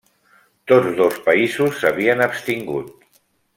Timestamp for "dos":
1.01-1.19